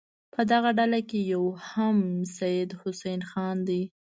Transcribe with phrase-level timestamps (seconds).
[0.33, 1.97] په دغه ډله کې یو هم
[2.37, 3.81] سید حسن خان دی.